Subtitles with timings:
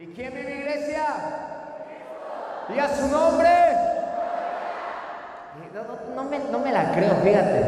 [0.00, 1.04] ¿Y quién vive iglesia?
[2.72, 3.48] ¿Y a su nombre?
[6.14, 7.64] No, me, no me la creo, fíjate.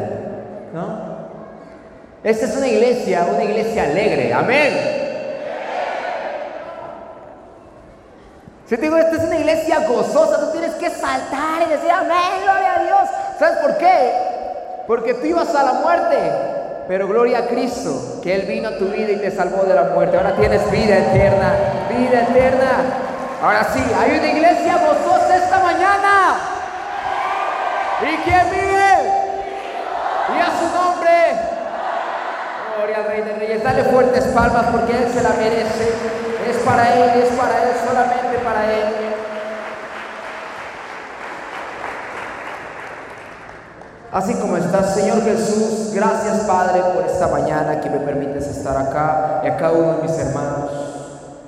[0.73, 1.11] ¿No?
[2.23, 4.33] Esta es una iglesia, una iglesia alegre.
[4.33, 4.73] Amén.
[8.65, 12.43] Si te digo, esta es una iglesia gozosa, tú tienes que saltar y decir amén,
[12.43, 13.09] gloria a Dios.
[13.39, 14.13] ¿Sabes por qué?
[14.87, 16.15] Porque tú ibas a la muerte,
[16.91, 19.83] pero gloria a Cristo, que Él vino a tu vida y te salvó de la
[19.95, 20.17] muerte.
[20.17, 21.55] Ahora tienes vida eterna,
[21.87, 22.83] vida eterna.
[23.41, 26.35] Ahora sí, hay una iglesia gozosa esta mañana.
[28.01, 28.93] ¿Y quién vive?
[30.35, 31.11] Y a su nombre.
[32.75, 33.63] Gloria al Rey de Reyes.
[33.63, 35.93] Dale fuertes palmas porque Él se la merece.
[36.49, 39.00] Es para Él, es para Él, solamente para Él.
[44.11, 49.39] Así como estás, Señor Jesús, gracias Padre por esta mañana que me permites estar acá
[49.41, 50.69] y a cada uno de mis hermanos.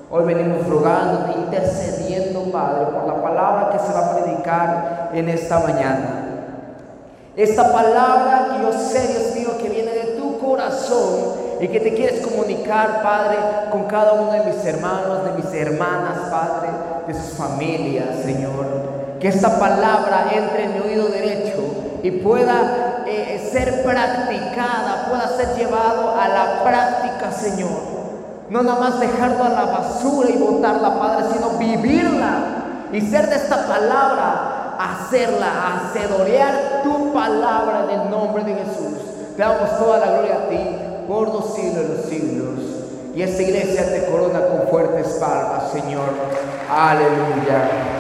[0.10, 5.60] Hoy venimos rogando, intercediendo, Padre, por la palabra que se va a predicar en esta
[5.60, 6.24] mañana.
[7.36, 11.94] Esta palabra que yo sé, Dios mío, que viene de tu corazón y que te
[11.94, 13.40] quieres comunicar, Padre,
[13.72, 16.70] con cada uno de mis hermanos, de mis hermanas, Padre,
[17.08, 18.94] de sus familias, Señor.
[19.20, 21.43] Que esta palabra entre en mi oído derecho
[22.04, 27.94] y pueda eh, ser practicada, pueda ser llevado a la práctica, Señor.
[28.50, 33.38] No nada más dejarlo a la basura y botarla, Padre, sino vivirla y ser de
[33.38, 39.00] esta palabra, hacerla, hacedorear tu palabra en el nombre de Jesús.
[39.38, 40.60] Te damos toda la gloria a ti
[41.08, 42.60] por los siglos de los siglos.
[43.16, 46.10] Y esta iglesia te corona con fuertes palmas, Señor.
[46.70, 47.93] Aleluya.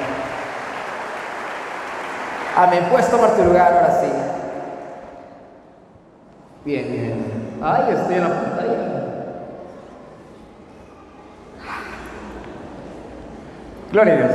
[2.55, 2.87] Amén.
[2.89, 4.07] Puedes tomar tu lugar ahora sí.
[6.65, 7.59] Bien, bien.
[7.61, 8.93] Ay, estoy en la pantalla.
[13.91, 14.31] Gloria a Dios.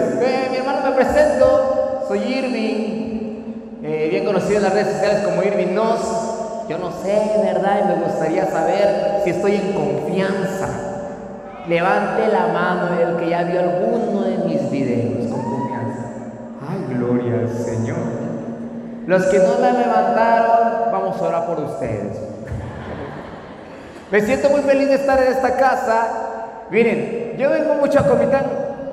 [0.50, 2.05] mi hermano, me presento.
[2.08, 6.00] Soy Irving, eh, bien conocido en las redes sociales como Irving Nos.
[6.68, 7.80] Yo no sé, ¿verdad?
[7.83, 10.68] Y me gustaría saber si estoy en confianza.
[11.68, 15.27] Levante la mano el que ya vio alguno de mis videos
[16.95, 17.99] gloria al Señor.
[19.07, 22.19] Los que no la levantaron, vamos a orar por ustedes.
[24.11, 26.07] Me siento muy feliz de estar en esta casa.
[26.71, 28.45] Miren, yo vengo mucho a Comitán.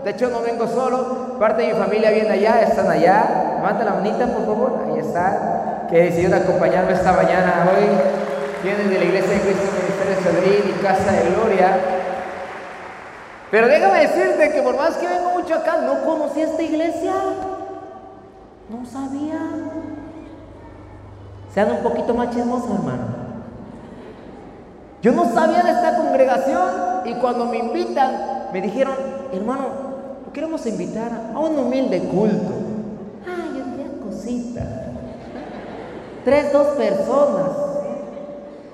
[0.03, 1.37] De hecho, no vengo solo.
[1.39, 3.55] Parte de mi familia viene allá, están allá.
[3.57, 4.85] Levanta la manita, por favor.
[4.87, 7.85] Ahí está que decidieron acompañarme esta mañana hoy.
[8.63, 9.63] Vienen de la Iglesia de Cristo
[10.31, 11.77] Ministerio de y Casa de Gloria.
[13.51, 17.13] Pero déjame decirte que por más que vengo mucho acá, no conocí esta iglesia.
[18.69, 19.39] No sabía.
[21.53, 23.25] Sean un poquito más chismosos, hermano.
[25.01, 26.61] Yo no sabía de esta congregación
[27.05, 28.95] y cuando me invitan, me dijeron,
[29.31, 29.67] hermano,
[30.33, 32.53] queremos invitar a un humilde culto.
[33.25, 34.85] Ay, yo quería cositas
[36.25, 37.51] tres, dos personas.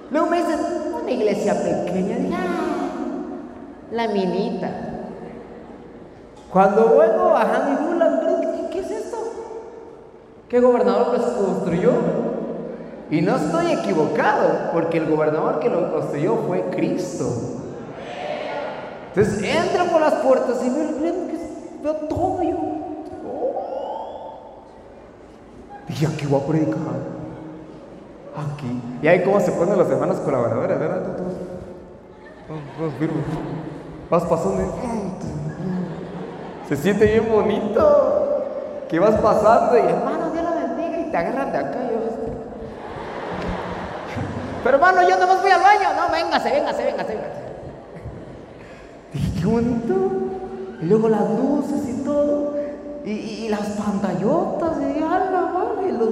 [0.09, 0.59] Luego me dicen,
[1.02, 4.72] una iglesia pequeña, ah, la minita.
[6.52, 8.21] Cuando vuelvo bajando y.
[10.51, 11.91] ¿Qué gobernador lo construyó?
[13.09, 17.25] Y no estoy equivocado, porque el gobernador que lo construyó fue Cristo.
[19.07, 22.57] Entonces entro por las puertas y veo, todo yo.
[23.25, 24.66] Oh.
[25.88, 27.22] Dije, aquí voy a predicar
[28.35, 28.81] aquí.
[29.01, 31.01] Y ahí cómo se ponen los hermanos colaboradores, ¿verdad?
[34.09, 34.63] Vas pasando
[36.67, 38.11] se siente bien bonito
[38.91, 41.79] que vas pasando y hermano, Dios la bendiga y te agarran de acá.
[44.63, 45.89] Pero hermano, yo no más voy al baño.
[45.95, 47.41] No, véngase, véngase, véngase, véngase.
[49.39, 49.94] Qué bonito.
[50.81, 52.55] Y luego las luces y todo.
[53.03, 54.77] Y, las pantallotas.
[54.77, 56.09] Y, la y los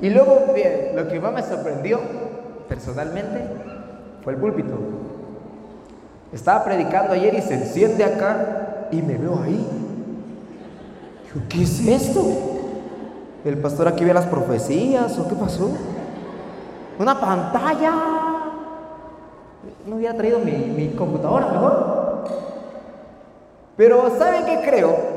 [0.00, 2.00] y luego, bien, lo que más me sorprendió
[2.68, 3.40] personalmente
[4.22, 4.76] fue el púlpito.
[6.32, 9.66] Estaba predicando ayer y se enciende acá y me veo ahí.
[11.24, 12.53] Digo, ¿qué es esto?
[13.44, 15.70] ¿El pastor aquí ve las profecías o qué pasó?
[16.98, 17.92] Una pantalla.
[19.86, 22.24] No hubiera traído mi, mi computadora mejor.
[23.76, 25.14] Pero ¿saben qué creo?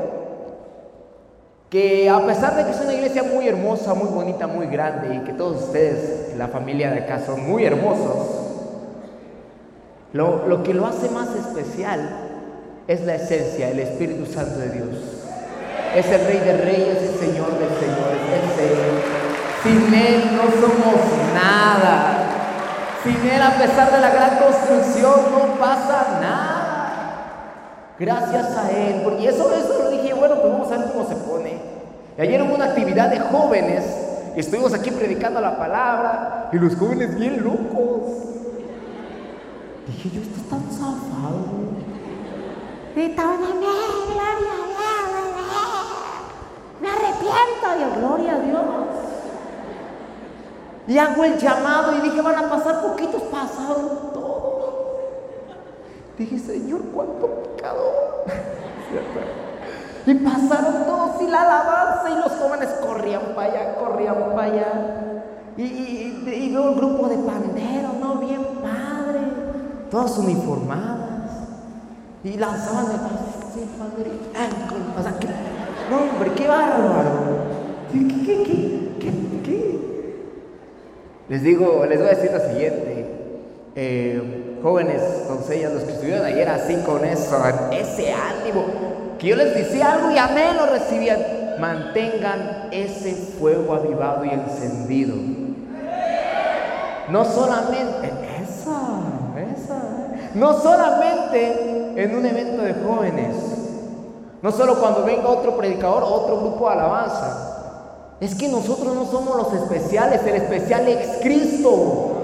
[1.70, 5.18] que a pesar de que es una iglesia muy hermosa, muy bonita, muy grande y
[5.20, 8.26] que todos ustedes, la familia de acá, son muy hermosos,
[10.14, 12.08] lo, que lo hace más especial
[12.86, 15.17] es la esencia, el Espíritu Santo de Dios.
[15.94, 19.18] Es el Rey de Reyes, el Señor de Señores, el Señor.
[19.62, 21.00] Sin Él no somos
[21.34, 22.28] nada.
[23.02, 26.68] Sin Él, a pesar de la gran construcción, no pasa nada.
[27.98, 29.00] Gracias a Él.
[29.02, 31.58] Porque eso, eso lo dije, bueno, pues vamos a ver cómo se pone.
[32.16, 33.84] Y ayer hubo una actividad de jóvenes.
[34.36, 36.50] Estuvimos aquí predicando la palabra.
[36.52, 38.28] Y los jóvenes bien locos.
[39.88, 41.58] Dije yo, esto está zafado.
[42.94, 43.62] Gritaban, amén,
[44.06, 45.07] gloria a Dios.
[46.80, 47.66] Me arrepiento.
[47.80, 48.64] Yo, gloria a Dios.
[50.88, 54.74] Y hago el llamado y dije, van a pasar poquitos, pasaron todos.
[56.16, 58.24] Dije, Señor, cuánto pecador.
[60.06, 64.72] y pasaron todos y la alabanza y los jóvenes corrían para allá, corrían para allá.
[65.58, 68.14] Y, y, veo un grupo de panderos, ¿no?
[68.14, 69.20] Bien padre,
[69.90, 71.08] todos uniformadas.
[72.24, 72.98] Y lanzaban el
[73.52, 75.57] sí, panderito.
[75.90, 77.38] No, hombre, qué bárbaro.
[77.92, 79.10] ¿Qué, qué, qué,
[79.42, 79.78] qué?
[81.28, 83.06] Les digo, les voy a decir lo siguiente.
[83.74, 87.40] Eh, jóvenes, doncellas, los que estuvieron ayer así con eso,
[87.70, 88.64] ese ánimo,
[89.18, 91.18] que yo les decía algo y amén lo recibían.
[91.60, 95.16] Mantengan ese fuego avivado y encendido.
[97.08, 98.12] No solamente,
[98.42, 99.00] esa,
[99.54, 99.82] esa,
[100.34, 103.34] no solamente en un evento de jóvenes,
[104.42, 107.48] no solo cuando venga otro predicador, otro grupo de alabanza,
[108.20, 112.14] es que nosotros no somos los especiales, el especial es Cristo.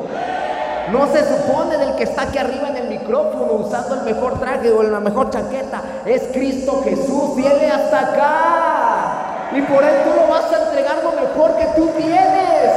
[0.91, 4.71] No se supone del que está aquí arriba en el micrófono usando el mejor traje
[4.71, 5.83] o la mejor chaqueta.
[6.05, 9.35] Es Cristo Jesús, viene hasta acá.
[9.57, 12.73] Y por él tú lo vas a entregar lo mejor que tú tienes.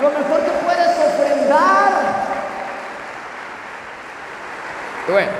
[0.00, 1.92] Lo mejor que puedes ofrendar.
[5.08, 5.30] Bueno,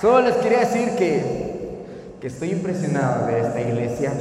[0.00, 1.49] solo les quería decir que,
[2.20, 4.12] que estoy impresionado de esta iglesia.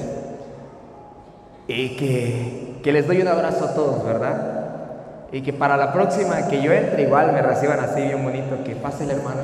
[1.68, 5.28] Y que, les doy un abrazo a todos, ¿verdad?
[5.32, 8.76] Y que para la próxima que yo entre, igual me reciban así bien bonito, que
[8.76, 9.42] pase el hermano.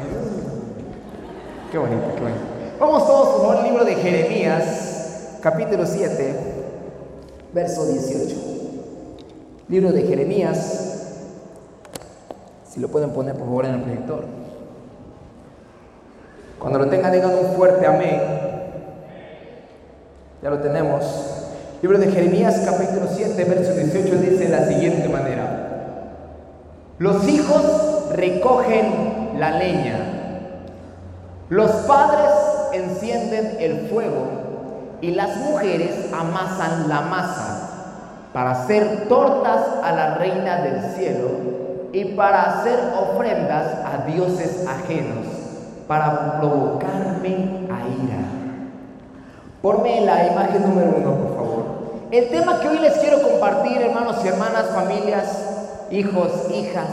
[1.71, 2.41] Qué bonito, qué bonito.
[2.79, 6.35] Vamos todos por el libro de Jeremías, capítulo 7,
[7.53, 8.35] verso 18.
[9.67, 11.11] Libro de Jeremías,
[12.67, 14.44] si lo pueden poner por favor en el proyector.
[16.65, 18.19] Cuando lo tengan, digan un fuerte amén.
[20.41, 21.03] Ya lo tenemos.
[21.83, 25.99] Libro de Jeremías capítulo 7, verso 18 dice de la siguiente manera.
[26.97, 29.99] Los hijos recogen la leña,
[31.49, 32.31] los padres
[32.73, 34.25] encienden el fuego
[35.01, 37.69] y las mujeres amasan la masa
[38.33, 41.29] para hacer tortas a la reina del cielo
[41.93, 45.27] y para hacer ofrendas a dioses ajenos,
[45.87, 48.25] para provocarme a ira.
[49.61, 51.65] Ponme la imagen número uno, por favor.
[52.11, 55.39] El tema que hoy les quiero compartir, hermanos y hermanas, familias,
[55.89, 56.87] hijos, hijas,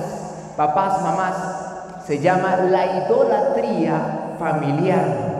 [0.57, 1.35] papás, mamás,
[2.07, 5.33] se llama la idolatría familiar.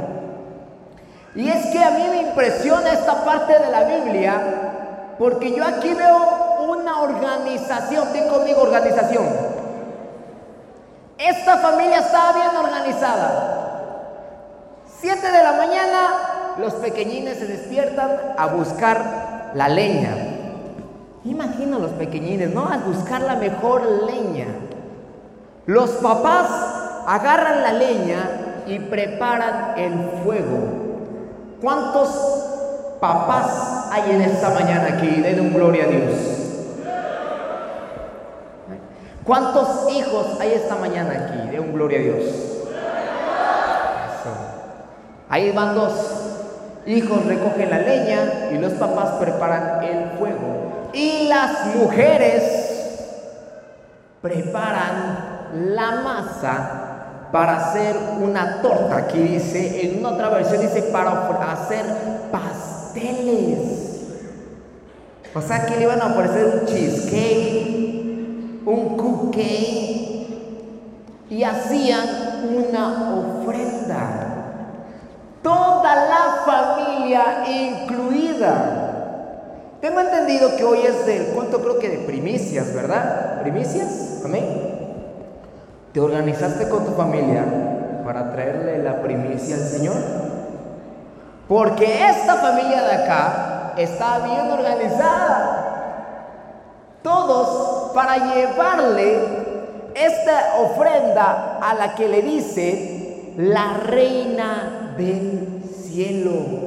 [1.35, 5.95] Y es que a mí me impresiona esta parte de la Biblia porque yo aquí
[5.95, 9.52] veo una organización, di conmigo organización.
[11.25, 14.09] Esta familia estaba bien organizada.
[15.01, 16.09] Siete de la mañana,
[16.59, 20.17] los pequeñines se despiertan a buscar la leña.
[21.25, 22.69] Imagino los pequeñines, ¿no?
[22.69, 24.49] A buscar la mejor leña.
[25.67, 26.49] Los papás
[27.07, 28.31] agarran la leña
[28.67, 29.93] y preparan el
[30.25, 30.59] fuego.
[31.61, 32.09] ¿Cuántos
[33.01, 35.21] papás hay en esta mañana aquí?
[35.21, 36.42] Den un gloria a Dios.
[39.25, 41.51] ¿Cuántos hijos hay esta mañana aquí?
[41.51, 42.25] Den un gloria a Dios.
[45.29, 45.93] Ahí van dos
[46.87, 50.91] hijos recogen la leña y los papás preparan el fuego.
[50.93, 52.43] Y las mujeres
[54.21, 58.97] preparan la masa para hacer una torta.
[58.97, 61.85] Aquí dice, en otra versión dice, para hacer
[62.31, 63.83] pasteles.
[65.35, 68.02] O sea que le iban a ofrecer un cheesecake,
[68.65, 70.27] un cupcake
[71.31, 72.07] y hacían
[72.57, 74.33] una ofrenda
[75.43, 78.79] toda la familia incluida.
[79.81, 83.43] Tengo entendido que hoy es del cuento, creo que de primicias, ¿verdad?
[83.43, 84.23] ¿Primicias?
[84.25, 84.47] Amén.
[85.93, 87.45] ¿Te organizaste con tu familia
[88.05, 89.97] para traerle la primicia al Señor?
[91.49, 95.59] Porque esta familia de acá está bien organizada.
[97.03, 99.19] Todos para llevarle
[99.95, 106.63] esta ofrenda a la que le dice la reina del cielo.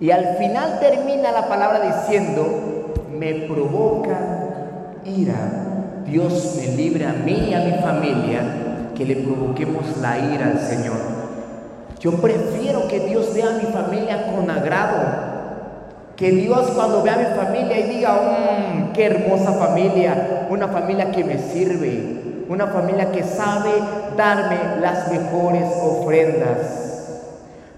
[0.00, 4.18] Y al final termina la palabra diciendo, me provoca
[5.04, 6.02] ira.
[6.06, 8.42] Dios me libre a mí y a mi familia
[8.94, 10.98] que le provoquemos la ira al Señor.
[12.00, 15.33] Yo prefiero que Dios vea a mi familia con agrado.
[16.16, 21.10] Que Dios cuando vea a mi familia y diga, mmm, qué hermosa familia, una familia
[21.10, 23.70] que me sirve, una familia que sabe
[24.16, 26.84] darme las mejores ofrendas.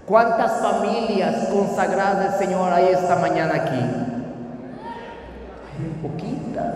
[0.05, 3.81] ¿Cuántas familias consagradas del Señor hay esta mañana aquí?
[5.79, 6.75] Hay poquitas.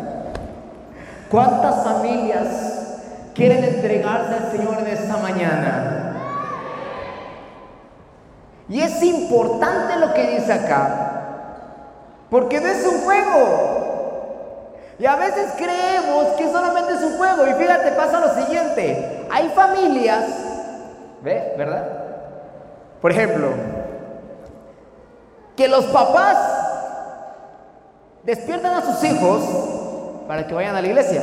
[1.30, 2.48] ¿Cuántas familias
[3.34, 5.98] quieren entregarse al Señor en esta mañana?
[8.68, 11.11] Y es importante lo que dice acá,
[12.32, 14.72] porque no es un juego.
[14.98, 17.46] Y a veces creemos que solamente es un juego.
[17.46, 19.28] Y fíjate, pasa lo siguiente.
[19.30, 20.26] Hay familias,
[21.22, 21.58] ¿ves?
[21.58, 21.86] ¿Verdad?
[23.02, 23.50] Por ejemplo,
[25.58, 26.38] que los papás
[28.24, 29.44] despiertan a sus hijos
[30.26, 31.22] para que vayan a la iglesia.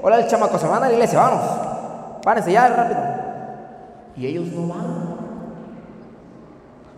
[0.00, 2.22] Hola, el chamaco, se van a la iglesia, vamos.
[2.22, 3.00] Párense ya rápido.
[4.16, 5.18] Y ellos no van.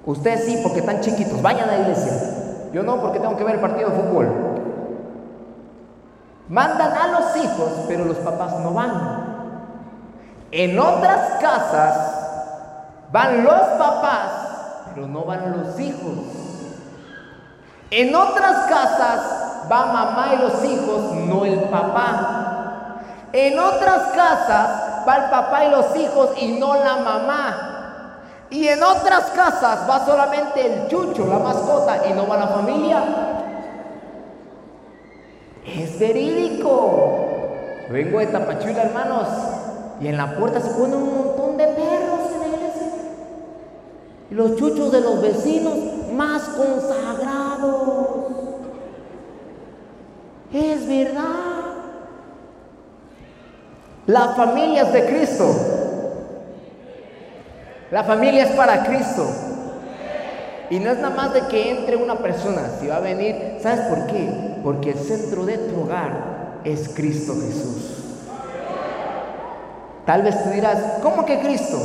[0.06, 2.39] Ustedes sí, porque están chiquitos, vayan a la iglesia.
[2.72, 4.28] Yo no, porque tengo que ver el partido de fútbol.
[6.48, 9.30] Mandan a los hijos, pero los papás no van.
[10.52, 12.14] En otras casas
[13.12, 14.30] van los papás,
[14.94, 16.18] pero no van los hijos.
[17.90, 23.00] En otras casas va mamá y los hijos, no el papá.
[23.32, 27.69] En otras casas va el papá y los hijos y no la mamá.
[28.50, 33.04] Y en otras casas va solamente el chucho, la mascota, y no va la familia.
[35.64, 37.28] Es verídico.
[37.90, 39.28] vengo de Tapachula, hermanos,
[40.00, 42.50] y en la puerta se ponen un montón de perros en.
[44.32, 45.74] Y los chuchos de los vecinos
[46.12, 48.08] más consagrados.
[50.52, 51.24] Es verdad.
[54.06, 55.79] La familia es de Cristo.
[57.90, 59.26] La familia es para Cristo.
[60.70, 63.80] Y no es nada más de que entre una persona, si va a venir, ¿sabes
[63.86, 64.58] por qué?
[64.62, 67.96] Porque el centro de tu hogar es Cristo Jesús.
[70.06, 71.78] Tal vez tú dirás, ¿cómo que Cristo?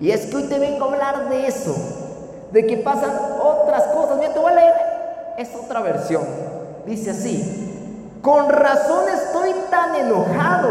[0.00, 1.76] Y es que hoy te vengo a hablar de eso,
[2.50, 4.18] de que pasan otras cosas.
[4.18, 4.74] Mira, te voy a leer,
[5.38, 6.24] es otra versión.
[6.86, 10.70] Dice así, con razón estoy tan enojado.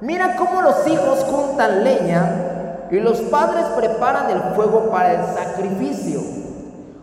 [0.00, 2.43] Mira cómo los hijos juntan leña
[2.90, 6.20] y los padres preparan el fuego para el sacrificio.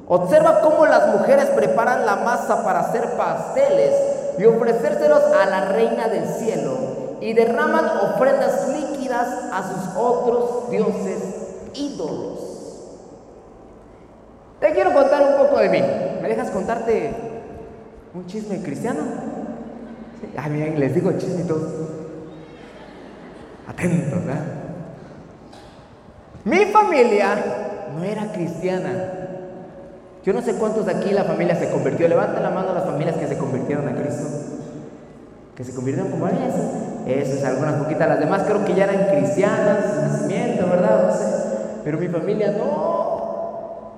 [0.07, 3.93] Observa cómo las mujeres preparan la masa para hacer pasteles
[4.37, 6.77] y ofrecérselos a la reina del cielo
[7.21, 11.19] y derraman ofrendas líquidas a sus otros dioses
[11.73, 12.39] ídolos.
[14.59, 15.81] Te quiero contar un poco de mí.
[16.21, 17.13] ¿Me dejas contarte
[18.13, 18.99] un chisme cristiano?
[20.37, 21.67] Ah, bien, les digo chisme y todo.
[23.67, 24.60] Atentos, ¿verdad?
[26.43, 27.35] Mi familia
[27.95, 28.89] no era cristiana.
[30.23, 32.07] Yo no sé cuántos de aquí la familia se convirtió.
[32.07, 34.27] Levanten la mano a las familias que se convirtieron a Cristo.
[35.55, 37.05] Que se convirtieron como eso.
[37.07, 38.07] Eso es algunas poquitas.
[38.07, 41.07] Las demás creo que ya eran cristianas, nacimiento, ¿verdad?
[41.07, 41.25] No sé.
[41.83, 43.91] Pero mi familia no.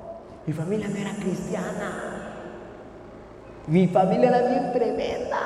[0.46, 2.14] Mi familia no era cristiana.
[3.68, 5.40] Mi familia era bien tremenda.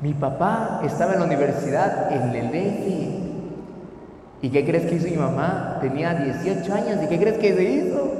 [0.00, 3.23] Mi papá estaba en la universidad en el.
[4.44, 5.78] ¿Y qué crees que hizo mi mamá?
[5.80, 7.02] Tenía 18 años.
[7.02, 8.12] ¿Y qué crees que se hizo?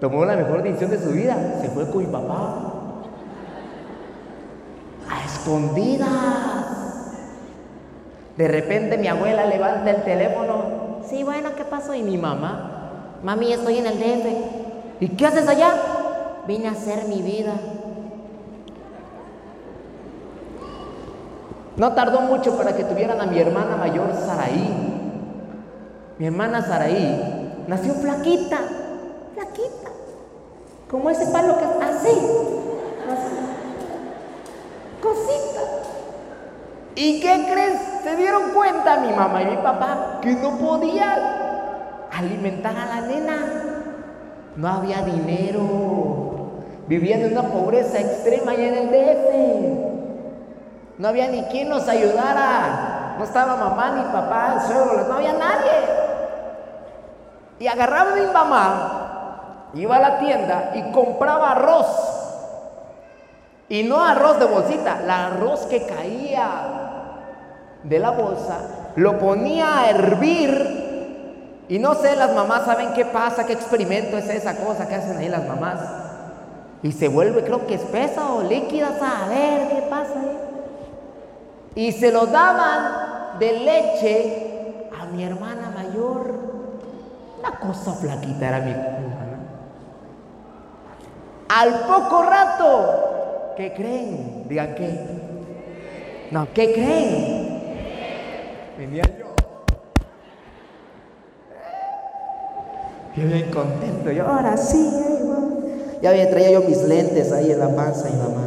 [0.00, 1.60] Tomó la mejor decisión de su vida.
[1.60, 2.56] Se fue con mi papá.
[5.08, 6.08] A escondidas.
[8.36, 11.02] De repente mi abuela levanta el teléfono.
[11.08, 11.94] Sí, bueno, ¿qué pasó?
[11.94, 13.20] Y mi mamá.
[13.22, 14.26] Mami, estoy en el DF.
[15.02, 15.72] ¿Y qué haces allá?
[16.48, 17.52] Vine a hacer mi vida.
[21.76, 24.91] No tardó mucho para que tuvieran a mi hermana mayor, Saraí.
[26.22, 28.58] Mi hermana Saraí nació flaquita,
[29.34, 29.90] flaquita,
[30.88, 32.16] como ese palo que así,
[33.10, 33.34] así,
[35.02, 35.60] cosita.
[36.94, 37.80] ¿Y qué crees?
[38.04, 41.18] Se dieron cuenta mi mamá y mi papá que no podían
[42.12, 43.38] alimentar a la nena.
[44.54, 46.52] No había dinero.
[46.86, 49.28] Vivían en una pobreza extrema allá en el DF.
[50.98, 53.16] No había ni quien nos ayudara.
[53.18, 56.01] No estaba mamá ni papá, suegro, no había nadie.
[57.62, 61.86] Y agarraba a mi mamá, iba a la tienda y compraba arroz.
[63.68, 66.50] Y no arroz de bolsita, el arroz que caía
[67.84, 68.58] de la bolsa,
[68.96, 71.64] lo ponía a hervir.
[71.68, 75.18] Y no sé, las mamás saben qué pasa, qué experimento es esa cosa que hacen
[75.18, 75.78] ahí las mamás.
[76.82, 80.38] Y se vuelve, creo que espesa o líquida, a ver qué pasa ahí.
[81.76, 86.31] Y se lo daban de leche a mi hermana mayor,
[87.42, 89.38] una cosa flaquita era mi hermana.
[91.48, 94.44] Al poco rato, ¿qué creen?
[94.48, 95.00] Digan qué.
[96.30, 97.62] No, ¿qué creen?
[98.78, 99.34] Venía yo.
[103.16, 104.88] Yo bien contento, yo ahora sí,
[106.00, 108.44] ya había traía yo mis lentes ahí en la panza y mamá.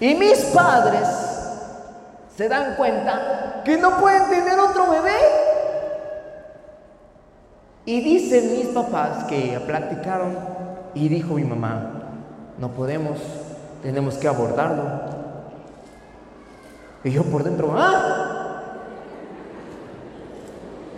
[0.00, 1.08] Y mis padres
[2.36, 5.49] se dan cuenta que no pueden tener otro bebé.
[7.84, 10.36] Y dicen mis papás que platicaron
[10.94, 11.92] y dijo mi mamá,
[12.58, 13.18] no podemos,
[13.82, 14.84] tenemos que abordarlo.
[17.02, 18.30] Y yo por dentro, ¡ah!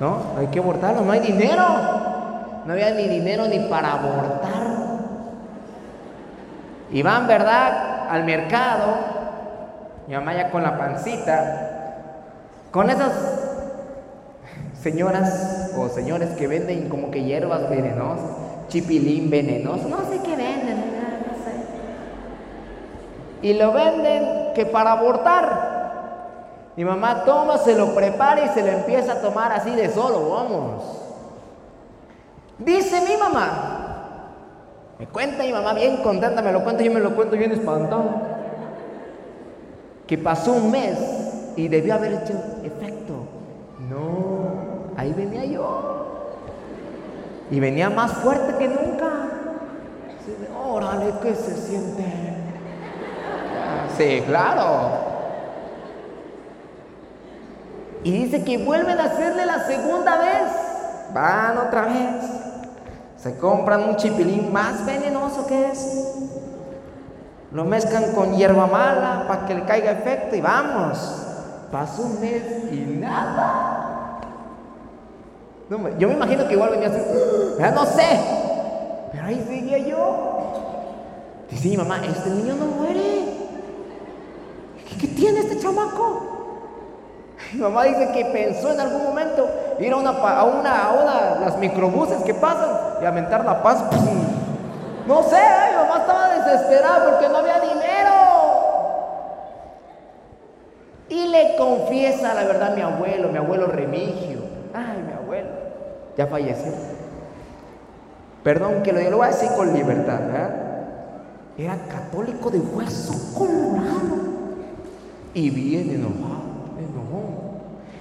[0.00, 1.62] No, hay que abortarlo, no hay dinero.
[2.66, 4.62] No había ni dinero ni para abortar.
[6.90, 8.08] Y van, ¿verdad?
[8.08, 8.96] Al mercado.
[10.08, 11.94] Mi mamá ya con la pancita.
[12.72, 13.12] Con esas
[14.80, 18.30] señoras o señores que venden como que hierbas venenosas,
[18.68, 21.52] chipilín venenoso, no sé qué venden, no sé.
[23.42, 25.72] Y lo venden que para abortar.
[26.76, 30.30] Mi mamá toma, se lo prepara y se lo empieza a tomar así de solo,
[30.30, 30.84] vamos.
[32.58, 33.72] Dice mi mamá,
[34.98, 38.04] me cuenta mi mamá bien contenta, me lo cuenta, yo me lo cuento bien espantado,
[40.06, 40.98] que pasó un mes
[41.56, 43.14] y debió haber hecho efecto.
[43.90, 45.31] No, ahí yo.
[47.50, 49.10] Y venía más fuerte que nunca.
[50.64, 52.04] Órale, ¿qué se siente?
[53.96, 55.12] Sí, claro.
[58.04, 60.52] Y dice que vuelven a hacerle la segunda vez.
[61.12, 62.24] Van otra vez.
[63.16, 66.16] Se compran un chipilín más venenoso que es.
[67.52, 71.26] Lo mezclan con hierba mala para que le caiga efecto y vamos.
[71.70, 72.42] Pasó un mes
[72.72, 73.71] y nada.
[75.98, 76.98] Yo me imagino que igual venía así.
[77.74, 78.20] No sé.
[79.12, 80.32] Pero ahí seguía yo.
[81.50, 83.24] Dice mi mamá, este niño no muere.
[84.88, 86.32] ¿Qué, qué tiene este chamaco?
[87.52, 91.40] Mi mamá dice que pensó en algún momento ir a una, a una, a una
[91.40, 92.70] las microbuses que pasan
[93.02, 93.82] y aventar la paz.
[95.06, 98.12] No sé, mi mamá estaba desesperada porque no había dinero.
[101.08, 104.40] Y le confiesa la verdad a mi abuelo, mi abuelo Remigio.
[104.72, 105.50] Ay, mi abuelo,
[106.16, 106.72] ya falleció.
[108.42, 110.56] Perdón que lo, lo voy a decir con libertad, ¿verdad?
[111.56, 114.32] Era católico de hueso colorado
[115.34, 116.42] y bien enojado.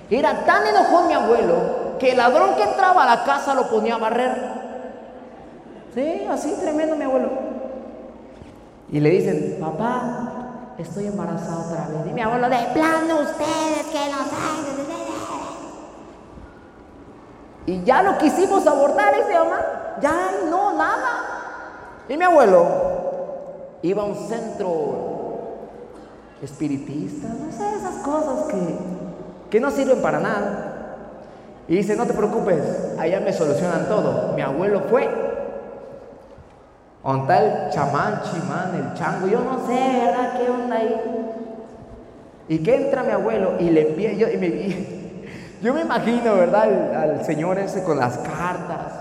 [0.10, 3.96] Era tan enojón mi abuelo que el ladrón que entraba a la casa lo ponía
[3.96, 4.32] a barrer.
[5.94, 7.30] Sí, así tremendo mi abuelo.
[8.92, 12.12] Y le dicen, papá, estoy embarazada otra vez.
[12.12, 14.81] Y mi abuelo, de plano ustedes que no saben.
[17.66, 19.62] Y ya lo quisimos abortar ese mamá.
[20.02, 22.04] Ya no, nada.
[22.10, 22.66] Y mi abuelo
[23.82, 25.10] iba a un centro
[26.42, 29.02] espiritista, no sé, esas cosas que
[29.52, 30.68] que no sirven para nada.
[31.68, 34.34] Y dice, no te preocupes, allá me solucionan todo.
[34.34, 35.08] Mi abuelo fue.
[37.04, 40.34] Onta el chamán, chimán, el chango, yo no sé, ¿verdad?
[40.38, 41.02] ¿Qué onda ahí?
[42.48, 45.01] Y que entra mi abuelo y le empieza, yo, y me,
[45.62, 46.96] yo me imagino, ¿verdad?
[46.96, 48.94] Al, señor ese con las cartas,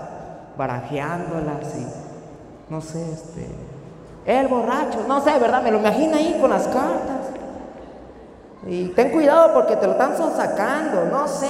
[0.57, 3.47] barajeándolas y, no sé, este,
[4.25, 5.63] el borracho, no sé, ¿verdad?
[5.63, 7.31] Me lo imagino ahí con las cartas.
[8.67, 11.49] Y ten cuidado porque te lo están sacando, no sé.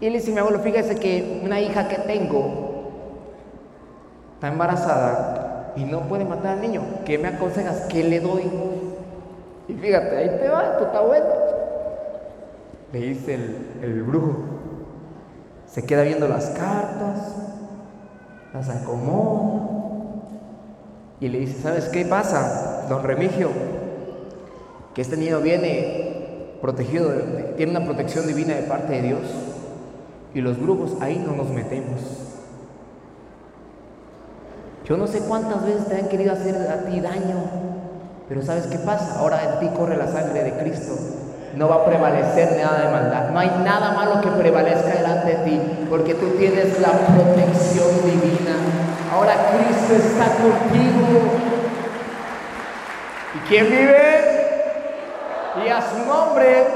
[0.00, 2.92] Y le dice mi abuelo, fíjese que una hija que tengo
[4.34, 6.82] está embarazada y no puede matar al niño.
[7.04, 7.86] ¿Qué me aconsejas?
[7.88, 8.48] ¿Qué le doy?
[9.66, 11.57] Y fíjate, ahí te va, esto está bueno.
[12.92, 14.36] Le dice el, el brujo.
[15.66, 17.34] Se queda viendo las cartas,
[18.54, 19.68] las acomoda.
[21.20, 23.50] Y le dice, ¿sabes qué pasa, don Remigio?
[24.98, 27.12] que este niño viene protegido,
[27.56, 29.20] tiene una protección divina de parte de Dios.
[30.34, 32.00] Y los brujos ahí no nos metemos.
[34.84, 37.36] Yo no sé cuántas veces te han querido hacer a ti daño,
[38.28, 39.20] pero ¿sabes qué pasa?
[39.20, 40.94] Ahora en ti corre la sangre de Cristo.
[41.54, 43.30] No va a prevalecer nada de maldad.
[43.30, 48.56] No hay nada malo que prevalezca delante de ti, porque tú tienes la protección divina.
[49.12, 51.22] Ahora Cristo está contigo.
[53.34, 54.38] ¿Y quién vive?
[55.64, 56.66] y a su nombre.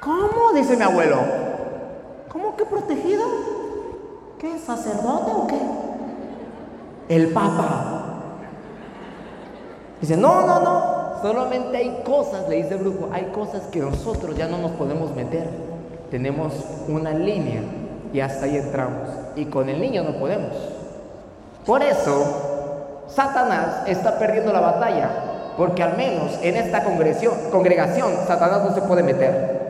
[0.00, 0.52] ¿Cómo?
[0.54, 1.18] Dice mi abuelo.
[2.28, 3.24] ¿Cómo que protegido?
[4.38, 4.58] ¿Qué?
[4.58, 5.60] ¿Sacerdote o qué?
[7.14, 8.04] El Papa.
[10.00, 10.99] Dice, no, no, no.
[11.22, 15.14] Solamente hay cosas, le dice el brujo, hay cosas que nosotros ya no nos podemos
[15.14, 15.48] meter.
[16.10, 16.52] Tenemos
[16.88, 17.62] una línea
[18.12, 19.08] y hasta ahí entramos.
[19.36, 20.52] Y con el niño no podemos.
[21.64, 25.10] Por eso, Satanás está perdiendo la batalla,
[25.56, 29.60] porque al menos en esta congregación, congregación Satanás no se puede meter.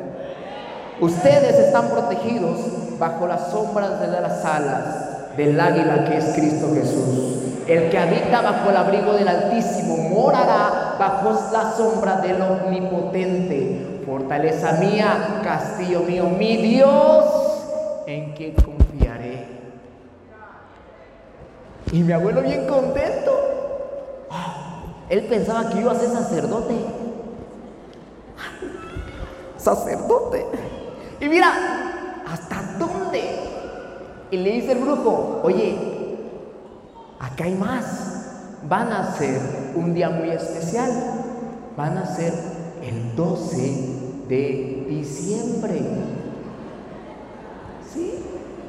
[1.01, 2.59] Ustedes están protegidos
[2.99, 7.50] bajo las sombras de las alas del águila que es Cristo Jesús.
[7.71, 14.03] El que habita bajo el abrigo del Altísimo morará bajo la sombra del Omnipotente.
[14.05, 17.25] Fortaleza mía, castillo mío, mi Dios,
[18.09, 19.47] en quien confiaré.
[21.93, 23.39] Y mi abuelo bien contento.
[25.09, 26.75] Él pensaba que iba a ser sacerdote.
[29.57, 30.45] Sacerdote.
[31.21, 31.53] Y mira,
[32.29, 33.23] ¿hasta dónde?
[34.33, 36.00] Y le dice el brujo, oye,
[37.21, 38.17] acá hay más.
[38.69, 39.41] Van a ser
[39.75, 40.91] un día muy especial.
[41.77, 42.33] Van a ser
[42.83, 43.57] el 12
[44.29, 45.81] de diciembre.
[47.93, 48.25] ¿Sí?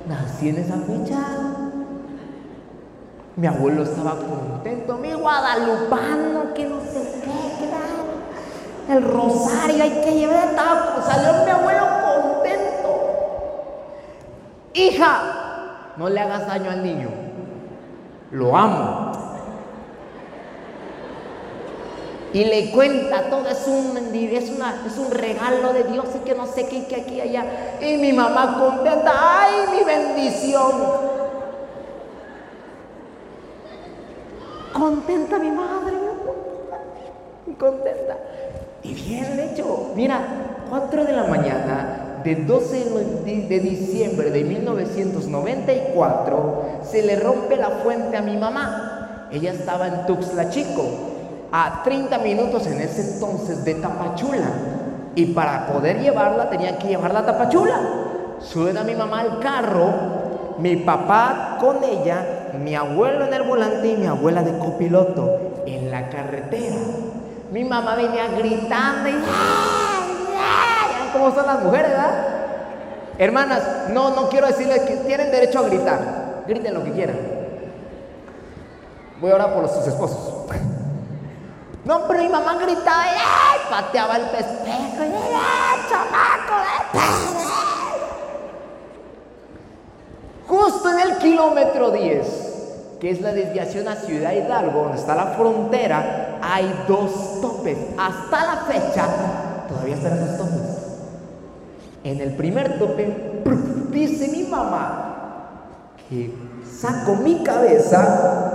[0.07, 1.19] Nací en esa fecha.
[3.35, 8.11] Mi abuelo estaba contento, mi guadalupano, que no sé qué, claro.
[8.89, 12.99] El rosario hay que llevar, estaba, salió mi abuelo contento.
[14.73, 17.20] Hija, no le hagas daño al niño.
[18.31, 19.11] Lo amo.
[22.33, 26.33] Y le cuenta todo, es un, es, una, es un regalo de Dios y que
[26.33, 27.77] no sé qué, que aquí allá.
[27.81, 30.71] Y mi mamá contenta, ¡ay, mi bendición!
[34.71, 35.93] Contenta mi madre,
[37.59, 38.17] contenta.
[38.81, 39.91] Y bien hecho.
[39.93, 40.21] Mira,
[40.69, 42.85] 4 de la mañana del 12
[43.47, 49.27] de diciembre de 1994 se le rompe la fuente a mi mamá.
[49.31, 50.83] Ella estaba en Tuxtla Chico,
[51.51, 54.51] a 30 minutos en ese entonces de Tapachula.
[55.15, 57.79] Y para poder llevarla tenía que llevarla a Tapachula.
[58.41, 60.21] Suben a mi mamá al carro
[60.61, 65.89] mi papá con ella, mi abuelo en el volante y mi abuela de copiloto en
[65.89, 66.75] la carretera.
[67.51, 69.13] Mi mamá venía gritando y
[71.11, 72.27] ¿cómo son las mujeres, verdad?
[73.17, 76.43] Hermanas, no, no quiero decirles que tienen derecho a gritar.
[76.47, 77.17] Griten lo que quieran.
[79.19, 80.45] Voy ahora por sus esposos.
[81.83, 85.03] No, pero mi mamá gritaba y pateaba el pespejo.
[85.03, 86.53] Y, chamaco!
[90.47, 95.27] Justo en el kilómetro 10, que es la desviación a Ciudad Hidalgo, donde está la
[95.27, 97.77] frontera, hay dos topes.
[97.97, 99.07] Hasta la fecha,
[99.67, 100.60] todavía están esos topes.
[102.03, 103.43] En el primer tope,
[103.89, 105.11] dice mi mamá
[106.09, 106.33] que
[106.65, 108.51] saco mi cabeza,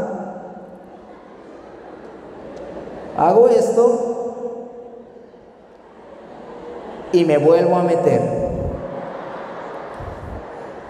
[3.16, 4.16] hago esto
[7.12, 8.20] y me vuelvo a meter.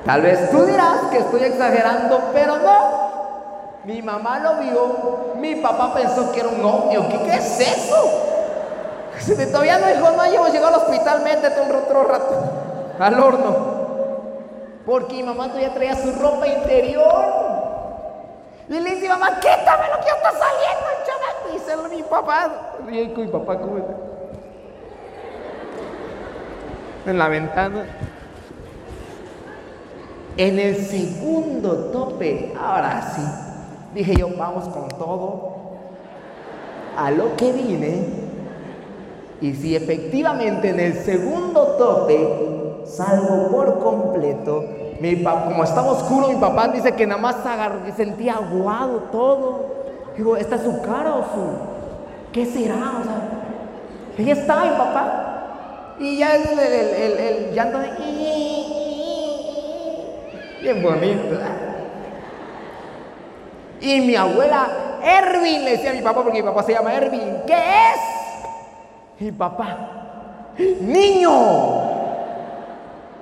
[0.05, 3.07] Tal vez tú dirás que estoy exagerando, pero no.
[3.85, 7.09] Mi mamá lo vio, mi papá pensó que era un ovnio.
[7.09, 8.36] ¿Qué, es eso?
[9.27, 12.35] Si todavía no dijo, no, hemos llegado al hospital, métete un otro rato
[12.97, 13.57] al horno.
[14.87, 17.25] Porque mi mamá todavía traía su ropa interior.
[18.69, 21.49] Y le dice, mamá, quítame lo que ya está saliendo el chamaco.
[21.51, 22.51] Y dice mi papá,
[22.89, 23.79] y mi papá, ¿cómo
[27.05, 27.85] En la ventana.
[30.37, 33.23] En el segundo tope, ahora sí,
[33.93, 35.57] dije yo, vamos con todo
[36.97, 38.26] a lo que vine.
[39.41, 44.65] Y si efectivamente en el segundo tope salgo por completo,
[45.47, 47.37] como estaba oscuro, mi papá dice que nada más
[47.97, 49.77] sentía aguado todo.
[50.17, 52.33] Digo, ¿esta es su cara o su?
[52.33, 52.75] ¿Qué será?
[53.01, 53.29] O sea,
[54.19, 55.97] ahí está mi papá.
[55.99, 57.91] Y ya el, el, llanto de
[60.63, 61.39] bien bonito.
[63.81, 64.69] Y mi abuela
[65.03, 68.26] Erwin le decía a mi papá, porque mi papá se llama Erwin, ¿qué es?
[69.19, 71.31] Mi papá, niño.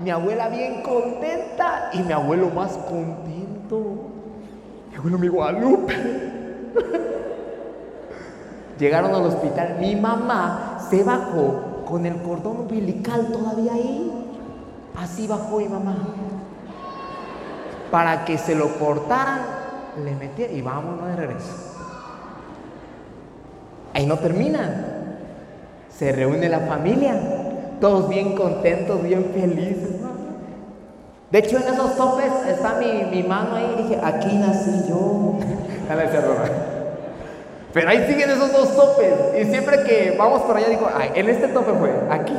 [0.01, 3.79] Mi abuela bien contenta y mi abuelo más contento.
[4.91, 5.95] Mi abuelo mi Guadalupe.
[8.79, 9.77] Llegaron al hospital.
[9.79, 14.11] Mi mamá se bajó con el cordón umbilical todavía ahí.
[14.97, 15.95] Así bajó mi mamá
[17.95, 19.43] para que se lo cortaran,
[20.05, 21.77] le metieron y vámonos de regreso.
[23.93, 24.94] Ahí no terminan.
[25.99, 27.15] Se reúne la familia,
[27.81, 29.91] todos bien contentos, bien felices.
[31.31, 35.35] De hecho, en esos topes está mi, mano ahí y dije, aquí nací yo.
[37.73, 39.13] Pero ahí siguen esos dos topes.
[39.41, 42.37] Y siempre que vamos por allá digo, en este tope fue, aquí.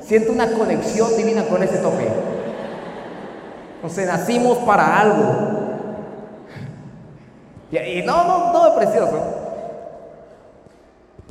[0.00, 2.08] Siento una conexión divina con ese tope.
[3.82, 5.56] O sea, nacimos para algo.
[7.70, 9.35] Y, no, no, todo es precioso.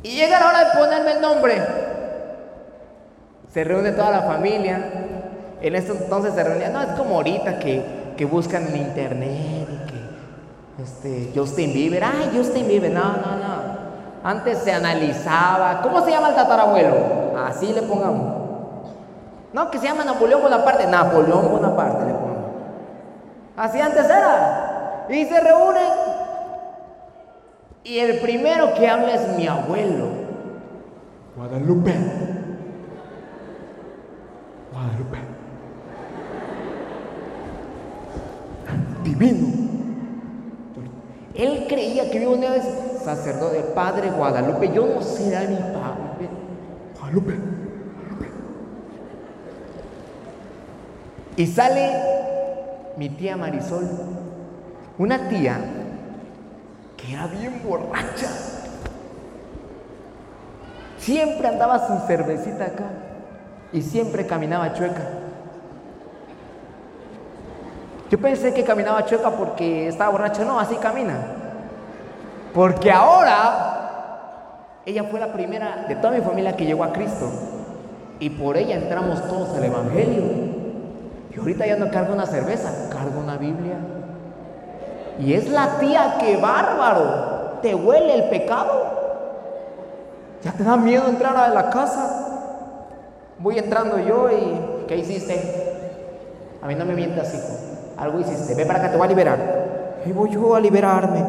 [0.06, 1.60] Y llega la hora de ponerme el nombre.
[3.52, 4.78] Se reúne toda la familia.
[5.60, 9.90] En este entonces se reunía, no es como ahorita que, que buscan en internet y
[9.90, 13.76] que este, Justin Bieber, ay, Justin Bieber, no, no, no.
[14.22, 16.94] Antes se analizaba, ¿cómo se llama el tatarabuelo?
[17.44, 18.46] Así le pongamos.
[19.52, 22.50] No, que se llama Napoleón Bonaparte, Napoleón Bonaparte le pongamos.
[23.56, 25.06] Así antes era.
[25.08, 26.15] Y se reúnen.
[27.86, 30.08] Y el primero que habla es mi abuelo.
[31.36, 31.94] Guadalupe.
[34.72, 35.18] Guadalupe.
[39.04, 39.46] Divino.
[41.32, 42.64] Él creía que yo vez
[43.04, 44.72] sacerdote, padre Guadalupe.
[44.74, 46.28] Yo no será mi padre.
[46.98, 47.34] Guadalupe.
[51.36, 51.92] Y sale
[52.96, 53.86] mi tía Marisol,
[54.98, 55.85] una tía
[57.08, 58.28] era bien borracha.
[60.98, 62.90] Siempre andaba su cervecita acá
[63.72, 65.02] y siempre caminaba chueca.
[68.10, 71.16] Yo pensé que caminaba chueca porque estaba borracha, no, así camina.
[72.54, 73.76] Porque ahora
[74.86, 77.28] ella fue la primera de toda mi familia que llegó a Cristo
[78.18, 80.22] y por ella entramos todos al Evangelio.
[81.34, 83.76] Y ahorita ya no cargo una cerveza, cargo una Biblia.
[85.18, 88.96] Y es la tía que bárbaro, te huele el pecado.
[90.42, 92.26] Ya te da miedo entrar a la casa.
[93.38, 95.66] Voy entrando yo y ¿qué hiciste?
[96.62, 97.56] A mí no me mientas, hijo.
[97.96, 98.54] Algo hiciste.
[98.54, 99.38] Ve para acá, te voy a liberar.
[100.04, 101.24] Y voy yo a liberarme.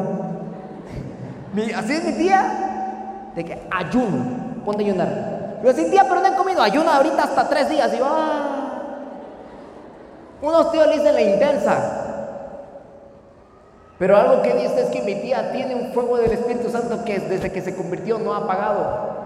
[1.74, 3.30] así es mi tía.
[3.34, 4.62] De que ayuno.
[4.64, 5.60] Ponte a ayunar.
[5.62, 6.62] Yo así, tía, pero no he comido.
[6.62, 7.92] Ayuno ahorita hasta tres días.
[7.94, 8.68] Y va.
[10.40, 11.97] Unos tíos le dicen la intensa.
[13.98, 17.18] Pero algo que dice es que mi tía tiene un fuego del Espíritu Santo que
[17.18, 19.18] desde que se convirtió no ha apagado.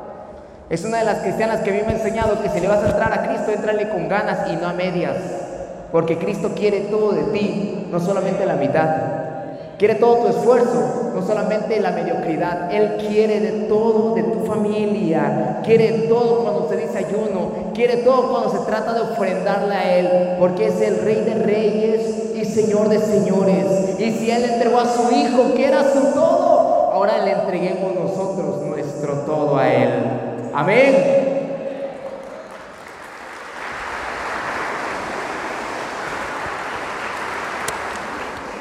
[0.70, 2.82] Es una de las cristianas que a mí me ha enseñado que si le vas
[2.82, 5.16] a entrar a Cristo, entrale con ganas y no a medias.
[5.92, 8.88] Porque Cristo quiere todo de ti, no solamente la mitad.
[9.76, 12.72] Quiere todo tu esfuerzo, no solamente la mediocridad.
[12.72, 15.58] Él quiere de todo de tu familia.
[15.64, 17.72] Quiere todo cuando se dice ayuno.
[17.74, 20.36] Quiere todo cuando se trata de ofrendarle a Él.
[20.38, 23.98] Porque es el Rey de Reyes Señor de Señores.
[23.98, 28.62] Y si Él entregó a su Hijo, que era su todo, ahora le entreguemos nosotros
[28.62, 29.90] nuestro todo a Él.
[30.54, 31.22] Amén.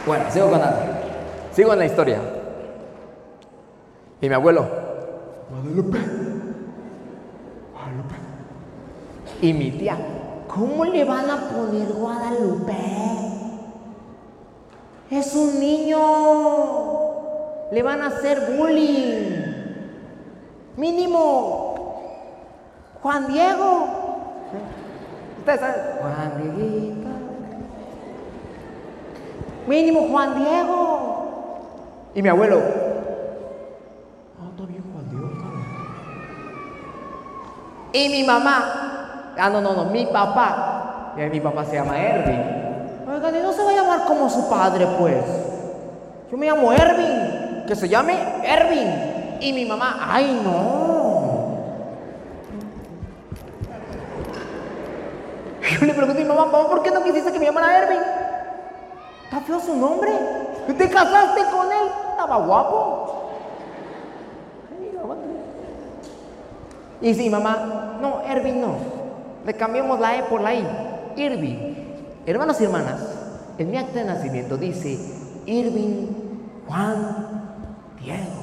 [0.05, 0.91] Bueno, sigo con contando.
[1.53, 2.19] Sigo en la historia.
[4.19, 4.67] Y mi abuelo,
[5.49, 5.99] Guadalupe,
[7.73, 8.15] Guadalupe.
[9.41, 9.97] Y mi tía,
[10.47, 13.20] ¿cómo le van a poner Guadalupe?
[15.11, 15.99] Es un niño.
[17.71, 19.41] Le van a hacer bullying.
[20.77, 21.71] Mínimo.
[23.01, 23.87] Juan Diego.
[25.39, 25.81] Ustedes saben.
[25.99, 27.09] Juan Dieguito.
[29.67, 31.01] Mínimo Juan Diego.
[32.13, 32.61] Y mi abuelo,
[34.39, 35.31] ah, está bien Juan Dios.
[37.93, 42.60] Y mi mamá, ah, no, no, no, mi papá, y mi papá se llama Erwin.
[43.21, 45.23] Oigan, y no se va a llamar como su padre, pues.
[46.31, 49.37] Yo me llamo Erwin, que se llame Erwin.
[49.39, 51.51] Y mi mamá, ay, no.
[55.79, 58.01] Yo le pregunté a mi mamá, mamá, ¿por qué no quisiste que me llamara Erwin?
[59.25, 60.11] ¿Está feo su nombre?
[60.75, 61.89] ¿Te casaste con él?
[62.09, 63.07] Estaba guapo.
[67.01, 68.75] Y sí, mamá, no, Ervin no.
[69.45, 70.67] Le cambiamos la E por la I.
[71.17, 71.75] Irving.
[72.25, 72.99] Hermanos y hermanas,
[73.61, 74.97] en mi acta de nacimiento dice
[75.45, 76.07] Irving
[76.67, 77.57] Juan
[78.01, 78.41] Diego.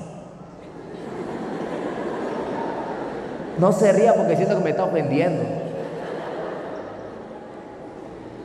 [3.59, 5.43] No se ría porque siento que me está ofendiendo.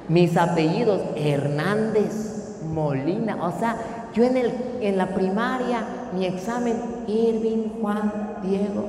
[0.08, 3.46] Mis apellidos, Hernández, Molina.
[3.46, 3.78] O sea,
[4.16, 5.82] yo en, el, en la primaria,
[6.16, 6.76] mi examen,
[7.08, 8.86] Irving, Juan, Diego,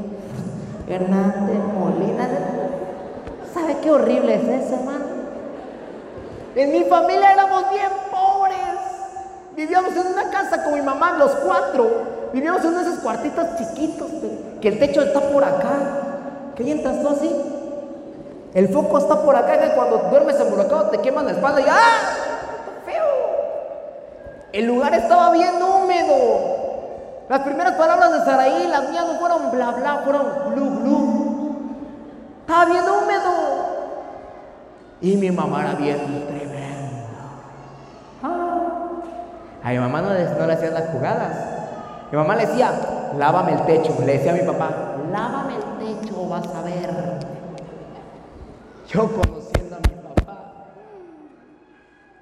[0.89, 2.29] Hernández, Molina.
[3.53, 5.04] ¿Sabe qué horrible es eso, hermano?
[6.55, 8.55] En mi familia éramos bien pobres.
[9.57, 12.31] Vivíamos en una casa con mi mamá, los cuatro.
[12.33, 14.11] Vivíamos en uno de esos cuartitos chiquitos,
[14.61, 16.53] que el techo está por acá.
[16.57, 17.31] ¿Qué entras tú así?
[18.55, 22.25] El foco está por acá, que cuando duermes embolocado te queman la espalda y ¡ah!
[24.55, 26.55] El lugar estaba bien húmedo.
[27.29, 31.57] Las primeras palabras de Saraí, las mías no fueron bla bla, fueron glu glu.
[32.43, 33.64] Estaba bien húmedo.
[35.01, 37.05] Y mi mamá era bien tremenda.
[38.23, 38.61] Ah.
[39.63, 41.37] A mi mamá no le, no le hacían las jugadas.
[42.11, 42.71] Mi mamá le decía,
[43.19, 43.97] lávame el techo.
[44.05, 44.71] Le decía a mi papá,
[45.11, 46.91] lávame el techo, vas a ver.
[48.89, 50.53] Yo conociendo a mi papá,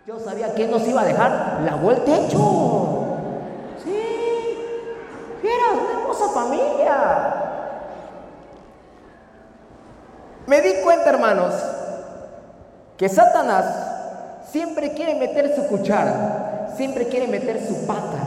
[0.07, 1.61] yo sabía que nos iba a dejar.
[1.65, 3.05] Lavó el techo.
[3.85, 4.59] Sí,
[5.43, 7.35] era una hermosa familia.
[10.47, 11.55] Me di cuenta, hermanos,
[12.97, 13.65] que Satanás
[14.51, 18.19] siempre quiere meter su cuchara, siempre quiere meter su pata.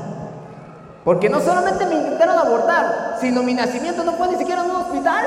[1.04, 4.76] Porque no solamente me intentaron abortar, sino mi nacimiento no fue ni siquiera en un
[4.78, 5.26] hospital.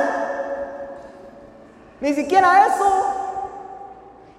[2.01, 3.15] Ni siquiera eso.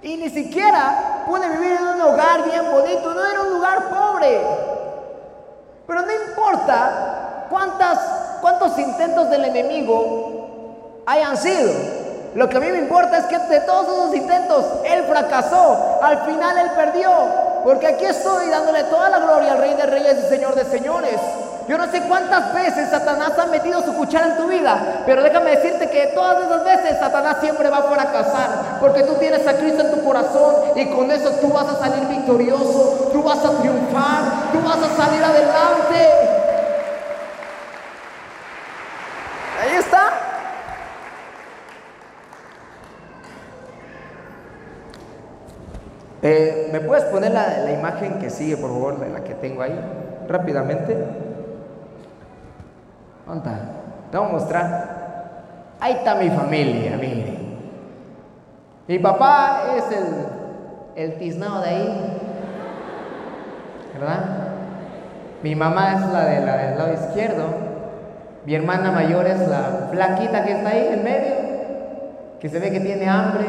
[0.01, 4.41] Y ni siquiera pude vivir en un hogar bien bonito, no era un lugar pobre.
[5.87, 7.99] Pero no importa cuántas,
[8.41, 11.98] cuántos intentos del enemigo hayan sido.
[12.35, 15.99] Lo que a mí me importa es que de todos esos intentos, Él fracasó.
[16.01, 17.09] Al final Él perdió.
[17.63, 21.19] Porque aquí estoy dándole toda la gloria al Rey de Reyes y Señor de Señores.
[21.69, 25.51] Yo no sé cuántas veces Satanás ha metido su cuchara en tu vida, pero déjame
[25.51, 29.83] decirte que todas esas veces Satanás siempre va a fracasar, porque tú tienes a Cristo
[29.83, 34.51] en tu corazón y con eso tú vas a salir victorioso, tú vas a triunfar,
[34.51, 36.09] tú vas a salir adelante.
[39.61, 40.29] Ahí está.
[46.31, 49.73] Eh, ¿Me puedes poner la, imagen que sigue, por favor, de la que tengo ahí,
[50.27, 50.95] rápidamente?
[53.25, 53.59] ¿Dónde está?
[54.11, 54.99] Te voy a mostrar.
[55.79, 57.35] Ahí está mi familia, mire.
[58.87, 62.21] Mi papá es el, el tiznado de ahí,
[63.95, 64.19] ¿verdad?
[65.41, 67.45] Mi mamá es la, de la del lado izquierdo.
[68.45, 71.35] Mi hermana mayor es la flaquita que está ahí en medio,
[72.39, 73.45] que se ve que tiene hambre.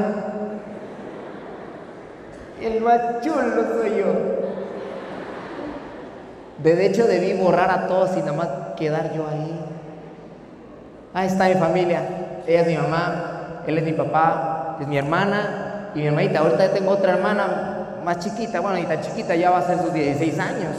[2.60, 4.40] El más chulo soy yo.
[6.62, 9.60] De hecho, debí borrar a todos y nada más quedar yo ahí.
[11.14, 12.02] Ahí está mi familia.
[12.46, 16.40] Ella es mi mamá, él es mi papá, es mi hermana y mi hermanita.
[16.40, 19.92] Ahorita tengo otra hermana más chiquita, bueno, y tan chiquita ya va a ser sus
[19.92, 20.76] 16 años.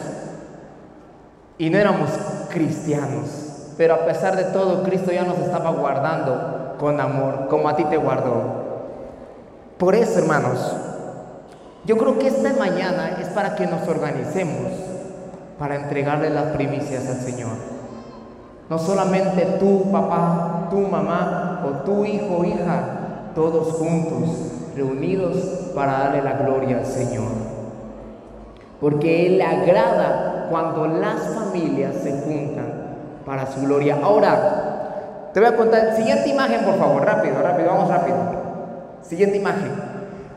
[1.58, 2.10] Y no éramos
[2.50, 7.76] cristianos, pero a pesar de todo, Cristo ya nos estaba guardando con amor, como a
[7.76, 8.62] ti te guardó.
[9.78, 10.76] Por eso, hermanos,
[11.86, 14.72] yo creo que esta mañana es para que nos organicemos
[15.58, 17.52] para entregarle las primicias al Señor.
[18.70, 24.30] No solamente tú, papá, tu mamá o tu hijo o hija, todos juntos,
[24.76, 25.38] reunidos
[25.76, 27.32] para darle la gloria al Señor.
[28.80, 33.98] Porque Él le agrada cuando las familias se juntan para su gloria.
[34.02, 38.18] Ahora, te voy a contar, siguiente imagen, por favor, rápido, rápido, vamos rápido.
[39.02, 39.72] Siguiente imagen.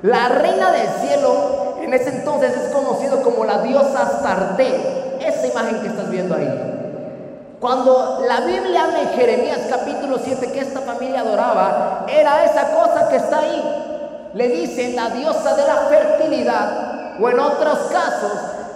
[0.05, 5.17] La reina del cielo en ese entonces es conocido como la diosa Astarte.
[5.19, 7.57] Esa imagen que estás viendo ahí.
[7.59, 13.09] Cuando la Biblia habla en Jeremías capítulo 7 que esta familia adoraba, era esa cosa
[13.09, 14.31] que está ahí.
[14.35, 18.33] Le dicen la diosa de la fertilidad o en otros casos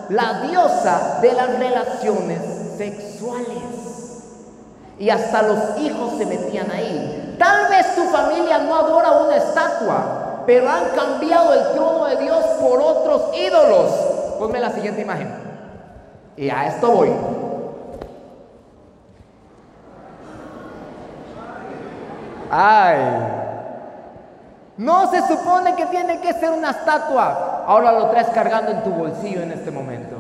[0.09, 2.41] la diosa de las relaciones
[2.79, 4.23] sexuales.
[4.99, 7.37] Y hasta los hijos se metían ahí.
[7.39, 10.18] Tal vez tu familia no adora una estatua,
[10.49, 13.91] pero han cambiado el trono de Dios por otros ídolos.
[14.39, 15.31] Ponme la siguiente imagen.
[16.39, 17.11] Y a esto voy.
[22.51, 22.97] Ay.
[24.79, 27.65] No se supone que tiene que ser una estatua.
[27.67, 30.17] Ahora lo traes cargando en tu bolsillo en este momento.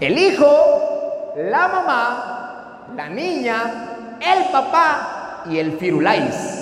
[0.00, 6.57] El hijo, la mamá, la niña, el papá y el firulais.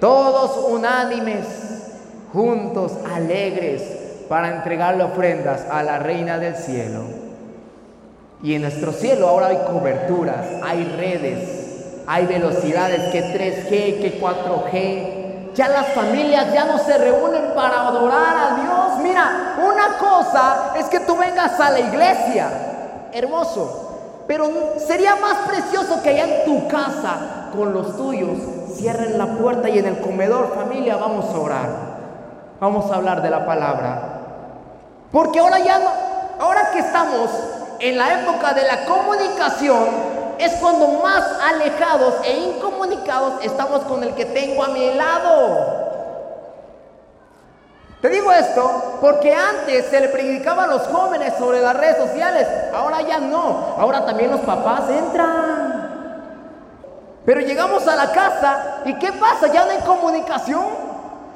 [0.00, 1.46] Todos unánimes,
[2.32, 3.82] juntos, alegres,
[4.28, 7.02] para entregarle ofrendas a la reina del cielo.
[8.42, 15.54] Y en nuestro cielo ahora hay coberturas, hay redes, hay velocidades, que 3G, que 4G.
[15.54, 19.02] Ya las familias ya no se reúnen para adorar a Dios.
[19.02, 22.48] Mira, una cosa es que tú vengas a la iglesia,
[23.12, 24.48] hermoso, pero
[24.86, 28.38] sería más precioso que allá en tu casa, con los tuyos,
[28.78, 31.68] cierren la puerta y en el comedor, familia, vamos a orar.
[32.60, 34.00] Vamos a hablar de la palabra.
[35.12, 35.90] Porque ahora ya no,
[36.40, 37.30] ahora que estamos
[37.80, 39.86] en la época de la comunicación
[40.38, 45.88] es cuando más alejados e incomunicados estamos con el que tengo a mi lado.
[48.00, 52.46] Te digo esto porque antes se le predicaba a los jóvenes sobre las redes sociales,
[52.72, 55.67] ahora ya no, ahora también los papás entran.
[57.28, 59.48] Pero llegamos a la casa y ¿qué pasa?
[59.52, 60.64] Ya no hay comunicación.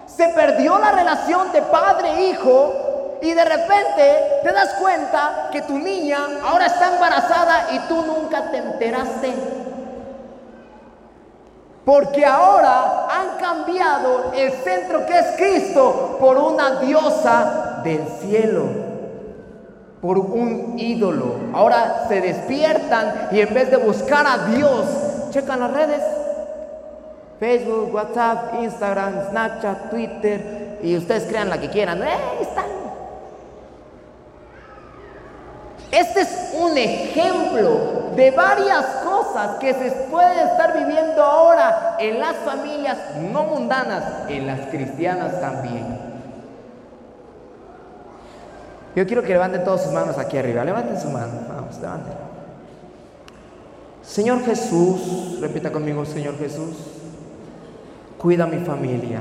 [0.07, 6.16] Se perdió la relación de padre-hijo y de repente te das cuenta que tu niña
[6.47, 9.34] ahora está embarazada y tú nunca te enteraste.
[11.84, 18.64] Porque ahora han cambiado el centro que es Cristo por una diosa del cielo,
[20.01, 21.34] por un ídolo.
[21.53, 24.86] Ahora se despiertan y en vez de buscar a Dios,
[25.33, 26.03] checan las redes.
[27.41, 32.01] Facebook, WhatsApp, Instagram, Snapchat, Twitter, y ustedes crean la que quieran.
[32.03, 32.66] ¡Eh, están!
[35.91, 42.37] Este es un ejemplo de varias cosas que se pueden estar viviendo ahora en las
[42.37, 42.99] familias
[43.33, 46.12] no mundanas, en las cristianas también.
[48.95, 50.64] Yo quiero que levanten todas sus manos aquí arriba.
[50.64, 51.33] Levanten su mano.
[51.49, 52.32] Vamos, levanten.
[54.03, 56.76] Señor Jesús, repita conmigo, Señor Jesús,
[58.18, 59.20] cuida mi familia,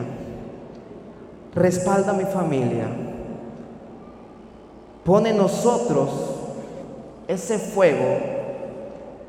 [1.53, 2.87] respalda mi familia,
[5.05, 6.09] pone en nosotros
[7.27, 8.17] ese fuego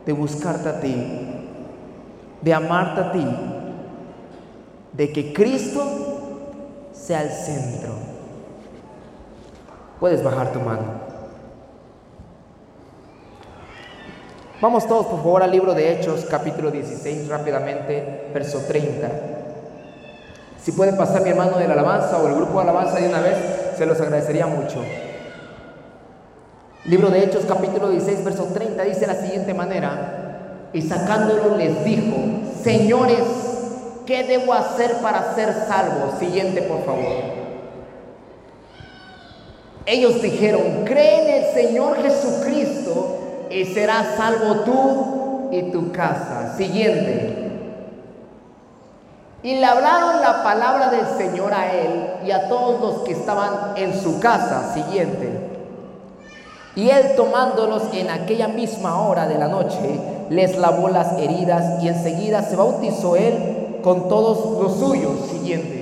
[0.06, 0.94] de buscarte a ti,
[2.40, 3.26] de amarte a ti,
[4.92, 5.82] de que Cristo
[6.92, 7.92] sea el centro.
[10.00, 11.11] Puedes bajar tu mano.
[14.62, 19.10] Vamos todos, por favor, al libro de Hechos, capítulo 16, rápidamente, verso 30.
[20.62, 23.18] Si puede pasar mi hermano de la alabanza o el grupo de alabanza de una
[23.18, 23.36] vez,
[23.76, 24.84] se los agradecería mucho.
[26.84, 31.84] Libro de Hechos capítulo 16, verso 30 dice de la siguiente manera, y sacándolo les
[31.84, 32.18] dijo,
[32.62, 33.24] señores,
[34.06, 36.16] ¿qué debo hacer para ser salvo?
[36.20, 37.42] Siguiente, por favor.
[39.86, 43.21] Ellos dijeron, cree en el Señor Jesucristo
[43.52, 46.54] y serás salvo tú y tu casa.
[46.56, 47.38] Siguiente.
[49.42, 53.76] Y le hablaron la palabra del Señor a él y a todos los que estaban
[53.76, 54.72] en su casa.
[54.72, 55.50] Siguiente.
[56.74, 60.00] Y él tomándolos en aquella misma hora de la noche,
[60.30, 65.28] les lavó las heridas y enseguida se bautizó él con todos los suyos.
[65.30, 65.80] Siguiente.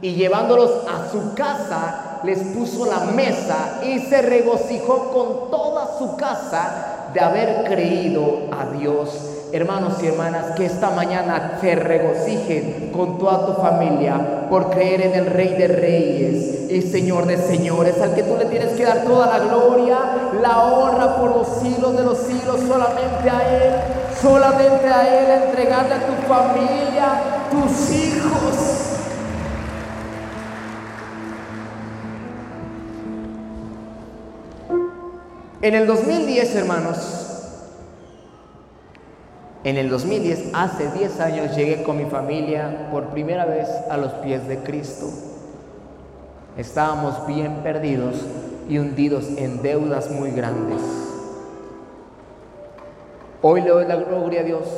[0.00, 6.16] Y llevándolos a su casa, les puso la mesa y se regocijó con toda su
[6.16, 13.18] casa de haber creído a Dios hermanos y hermanas, que esta mañana te regocijen con
[13.18, 18.14] toda tu familia por creer en el Rey de Reyes y Señor de Señores, al
[18.14, 19.98] que tú le tienes que dar toda la gloria,
[20.42, 23.74] la honra por los siglos de los siglos, solamente a Él,
[24.20, 27.06] solamente a Él, entregarle a tu familia,
[27.50, 28.75] tus hijos.
[35.66, 36.96] En el 2010, hermanos,
[39.64, 44.12] en el 2010, hace 10 años, llegué con mi familia por primera vez a los
[44.12, 45.06] pies de Cristo.
[46.56, 48.14] Estábamos bien perdidos
[48.68, 50.80] y hundidos en deudas muy grandes.
[53.42, 54.68] Hoy le doy la gloria a Dios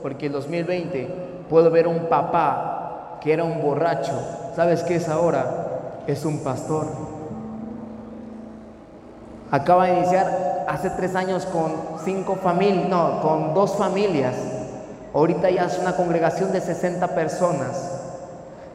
[0.00, 1.08] porque en 2020
[1.50, 4.18] puedo ver un papá que era un borracho.
[4.56, 6.04] ¿Sabes qué es ahora?
[6.06, 7.17] Es un pastor.
[9.50, 11.72] Acaba de iniciar hace tres años con
[12.04, 14.34] cinco familias, no, con dos familias.
[15.14, 17.98] Ahorita ya es una congregación de 60 personas.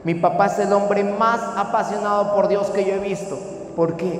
[0.03, 3.37] Mi papá es el hombre más apasionado por Dios que yo he visto.
[3.75, 4.19] ¿Por qué?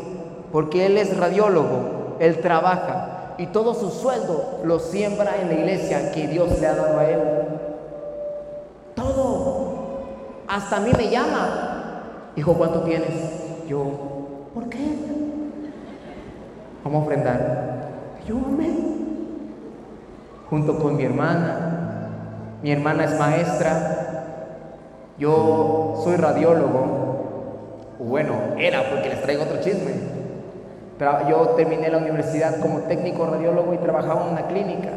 [0.52, 6.12] Porque él es radiólogo, él trabaja y todo su sueldo lo siembra en la iglesia
[6.12, 7.22] que Dios le ha dado a él.
[8.96, 9.74] Todo.
[10.48, 12.32] Hasta a mí me llama.
[12.36, 13.66] Hijo, ¿cuánto tienes?
[13.68, 13.86] Yo,
[14.54, 15.13] ¿por qué?
[16.84, 17.90] Vamos a ofrendar.
[18.24, 18.70] Ayúdame.
[20.50, 22.10] Junto con mi hermana.
[22.62, 24.04] Mi hermana es maestra.
[25.18, 27.96] Yo soy radiólogo.
[28.00, 29.94] Bueno, era porque les traigo otro chisme.
[30.98, 34.90] Pero yo terminé la universidad como técnico radiólogo y trabajaba en una clínica.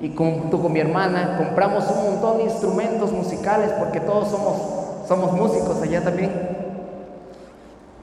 [0.00, 5.32] Y junto con mi hermana compramos un montón de instrumentos musicales porque todos somos, somos
[5.32, 6.57] músicos allá también.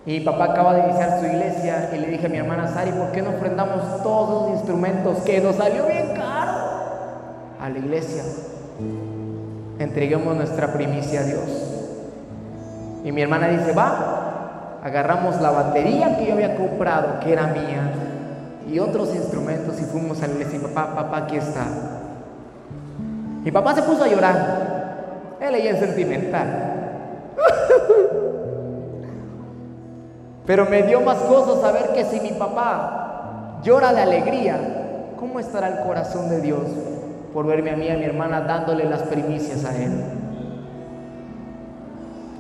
[0.06, 3.12] Mi papá acaba de iniciar su iglesia y le dije a mi hermana Sari, ¿por
[3.12, 6.54] qué no ofrendamos todos los instrumentos que nos salió bien caro
[7.60, 8.22] a la iglesia?
[9.80, 11.76] Entreguemos nuestra primicia a Dios.
[13.04, 17.92] Y mi hermana dice, va, agarramos la batería que yo había comprado, que era mía,
[18.72, 21.66] y otros instrumentos y fuimos a la iglesia y papá, papá, aquí está.
[23.44, 25.38] Mi papá se puso a llorar.
[25.40, 26.65] Él ella es sentimental.
[30.46, 35.68] Pero me dio más gozo saber que si mi papá llora de alegría, ¿cómo estará
[35.70, 36.64] el corazón de Dios
[37.34, 39.92] por verme a mí y a mi hermana dándole las primicias a Él?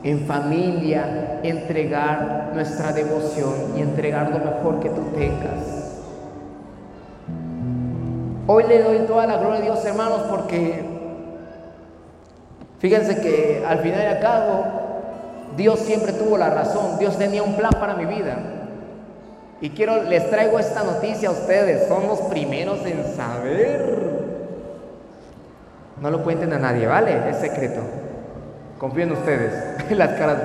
[0.04, 5.86] En familia, entregar nuestra devoción y entregar lo mejor que tú tengas.
[8.48, 10.86] Hoy le doy toda la gloria a Dios, hermanos, porque
[12.78, 14.85] fíjense que al final y al cabo,
[15.56, 16.98] Dios siempre tuvo la razón.
[17.00, 18.38] Dios tenía un plan para mi vida.
[19.62, 21.88] Y quiero, les traigo esta noticia a ustedes.
[21.88, 24.16] Son los primeros en saber.
[26.02, 27.30] No lo cuenten a nadie, ¿vale?
[27.30, 27.82] Es secreto.
[28.78, 29.54] Confío en ustedes.
[29.92, 30.38] Las caras.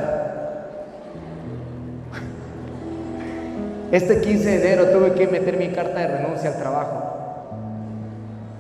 [3.90, 7.10] Este 15 de enero tuve que meter mi carta de renuncia al trabajo.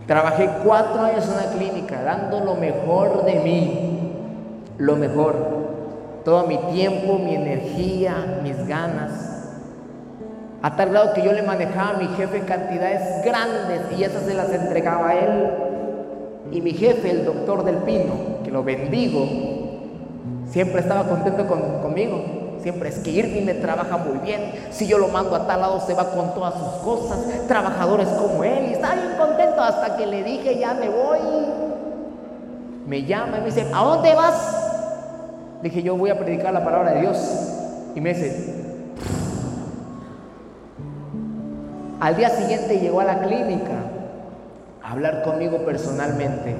[0.08, 4.12] Trabajé cuatro años en una clínica, dando lo mejor de mí,
[4.76, 5.36] lo mejor,
[6.24, 9.30] todo mi tiempo, mi energía, mis ganas.
[10.62, 14.34] A tal grado que yo le manejaba a mi jefe cantidades grandes y esas se
[14.34, 15.50] las entregaba a él.
[16.52, 19.26] Y mi jefe, el doctor del Pino, que lo bendigo,
[20.50, 22.40] siempre estaba contento conmigo.
[22.60, 24.52] Siempre es que Irving me trabaja muy bien.
[24.70, 27.18] Si yo lo mando a tal lado, se va con todas sus cosas.
[27.48, 28.66] Trabajadores como él.
[28.68, 31.18] Y está bien contento hasta que le dije, ya me voy.
[32.86, 34.69] Me llama y me dice, ¿a dónde vas?
[35.62, 37.18] Dije, yo voy a predicar la palabra de Dios.
[37.94, 38.54] Y me dice,
[42.00, 43.72] al día siguiente llegó a la clínica
[44.82, 46.56] a hablar conmigo personalmente.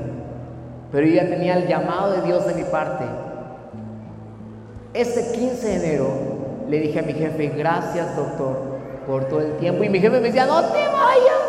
[0.93, 3.05] Pero yo ya tenía el llamado de Dios de mi parte.
[4.93, 6.09] Ese 15 de enero
[6.69, 8.59] le dije a mi jefe, gracias doctor
[9.07, 9.83] por todo el tiempo.
[9.83, 11.41] Y mi jefe me decía, no te vayas.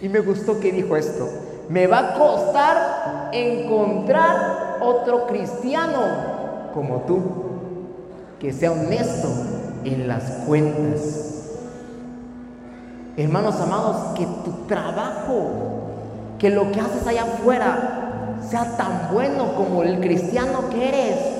[0.00, 1.28] Y me gustó que dijo esto,
[1.68, 6.00] me va a costar encontrar otro cristiano
[6.74, 7.20] como tú,
[8.38, 9.28] que sea honesto
[9.84, 11.50] en las cuentas.
[13.16, 15.50] Hermanos amados, que tu trabajo,
[16.38, 21.38] que lo que haces allá afuera sea tan bueno como el cristiano que eres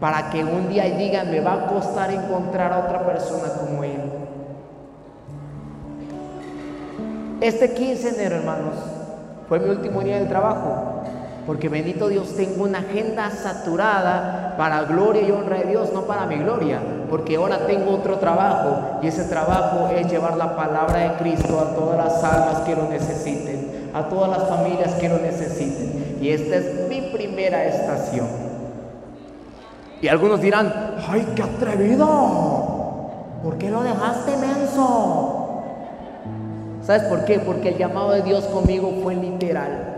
[0.00, 4.00] para que un día digan, me va a costar encontrar a otra persona como él.
[7.40, 8.74] Este 15 de enero, hermanos,
[9.48, 11.02] fue mi último día del trabajo,
[11.48, 16.26] porque bendito Dios, tengo una agenda saturada para gloria y honra de Dios, no para
[16.26, 16.78] mi gloria,
[17.08, 21.74] porque ahora tengo otro trabajo y ese trabajo es llevar la palabra de Cristo a
[21.74, 26.18] todas las almas que lo necesiten, a todas las familias que lo necesiten.
[26.20, 28.26] Y esta es mi primera estación.
[30.02, 30.70] Y algunos dirán,
[31.08, 32.10] ¡ay, qué atrevido!
[33.42, 35.62] ¿Por qué lo dejaste menso?
[36.82, 37.38] ¿Sabes por qué?
[37.38, 39.94] Porque el llamado de Dios conmigo fue literal.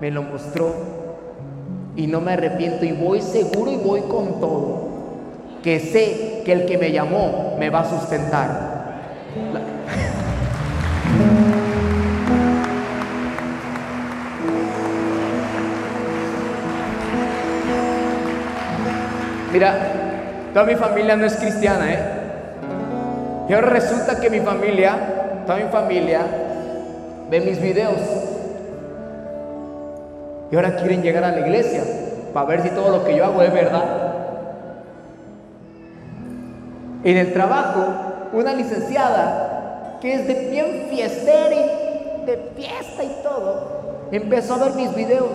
[0.00, 0.93] Me lo mostró.
[1.96, 4.84] Y no me arrepiento y voy seguro y voy con todo.
[5.62, 8.74] Que sé que el que me llamó me va a sustentar.
[19.54, 19.72] Mira,
[20.52, 21.98] toda mi familia no es cristiana, ¿eh?
[23.48, 24.96] Y ahora resulta que mi familia,
[25.46, 26.22] toda mi familia,
[27.30, 28.33] ve mis videos.
[30.54, 31.82] Y ahora quieren llegar a la iglesia
[32.32, 33.82] para ver si todo lo que yo hago es verdad.
[37.02, 37.84] En el trabajo,
[38.32, 44.74] una licenciada que es de bien fiestera y de fiesta y todo, empezó a ver
[44.74, 45.32] mis videos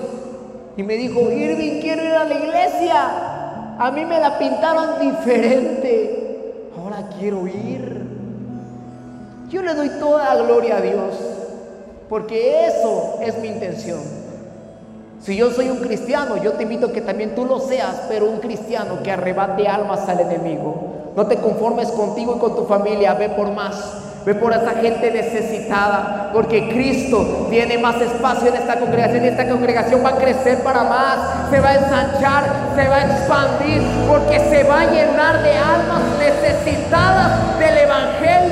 [0.78, 3.76] y me dijo, Irving, quiero ir a la iglesia.
[3.78, 6.70] A mí me la pintaron diferente.
[6.82, 8.06] Ahora quiero ir.
[9.50, 11.14] Yo le doy toda la gloria a Dios.
[12.08, 14.19] Porque eso es mi intención.
[15.22, 18.26] Si yo soy un cristiano, yo te invito a que también tú lo seas, pero
[18.26, 21.12] un cristiano que arrebate almas al enemigo.
[21.16, 24.06] No te conformes contigo y con tu familia, ve por más.
[24.26, 29.48] Ve por esa gente necesitada, porque Cristo tiene más espacio en esta congregación y esta
[29.48, 32.44] congregación va a crecer para más, se va a ensanchar,
[32.76, 38.49] se va a expandir, porque se va a llenar de almas necesitadas del Evangelio.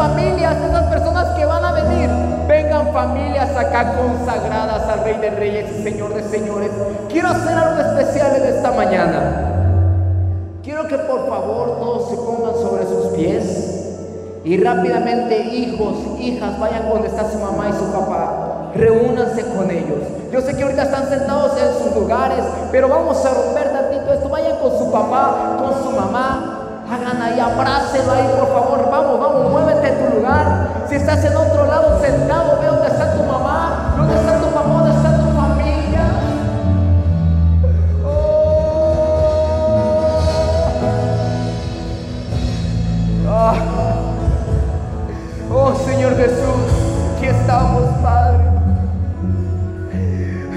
[0.00, 2.08] Familias, esas personas que van a venir,
[2.48, 6.70] vengan familias acá consagradas al Rey de Reyes y Señor de Señores.
[7.10, 10.62] Quiero hacer algo especial en esta mañana.
[10.62, 16.88] Quiero que por favor todos se pongan sobre sus pies y rápidamente hijos, hijas, vayan
[16.88, 18.70] donde está su mamá y su papá.
[18.74, 19.98] Reúnanse con ellos.
[20.32, 22.42] Yo sé que ahorita están sentados en sus lugares,
[22.72, 24.30] pero vamos a romper tantito esto.
[24.30, 26.59] Vayan con su papá, con su mamá,
[26.90, 30.68] hagan ahí, abrácelo ahí, por favor, vamos, vamos, muévete a tu lugar.
[30.88, 34.74] Si estás en otro lado sentado, ve dónde está tu mamá, dónde está tu mamá,
[34.74, 36.02] dónde está tu familia.
[43.24, 43.54] Oh, ah.
[45.52, 48.50] oh Señor Jesús, aquí estamos, Padre.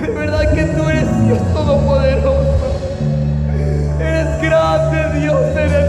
[0.02, 2.54] De verdad que tú eres Dios Todopoderoso.
[4.00, 5.83] Eres grande, Dios, eres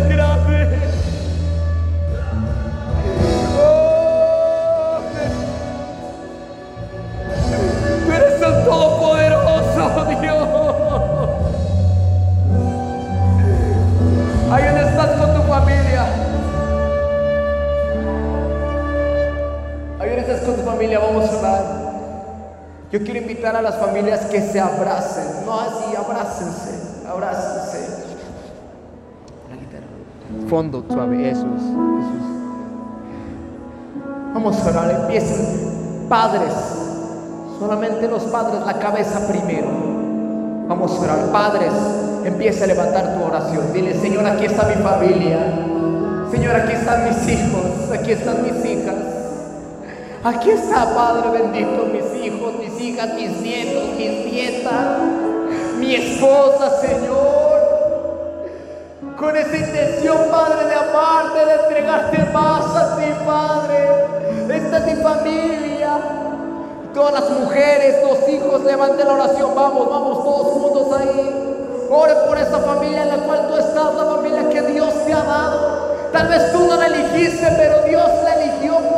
[23.45, 25.45] invitar a las familias que se abracen.
[25.45, 26.71] No así, abrácense,
[27.07, 27.79] abrácense.
[29.51, 30.49] La guitarra.
[30.49, 32.25] Fondo suave, eso es, eso es.
[34.33, 36.07] Vamos a orar, empiecen.
[36.09, 36.55] Padres,
[37.59, 39.69] solamente los padres, la cabeza primero.
[40.67, 41.19] Vamos a orar.
[41.31, 41.73] Padres,
[42.25, 43.73] empieza a levantar tu oración.
[43.75, 45.39] Dile, Señor, aquí está mi familia.
[46.31, 47.91] Señor, aquí están mis hijos.
[47.93, 49.15] Aquí están mis hijas.
[50.25, 52.44] Aquí está, Padre bendito, mis hijos,
[52.85, 54.99] hijas, mis nietos, mis nietas,
[55.79, 57.45] mi esposa, Señor.
[59.19, 63.89] Con esa intención, Padre, de amarte, de entregarte más a ti, Padre.
[64.55, 65.99] Esta es mi familia.
[66.93, 69.55] Todas las mujeres, los hijos, levanten la oración.
[69.55, 71.87] Vamos, vamos, todos juntos ahí.
[71.91, 75.23] Ore por esa familia en la cual tú estás, la familia que Dios te ha
[75.23, 75.95] dado.
[76.13, 78.94] Tal vez tú no la elegiste, pero Dios la eligió.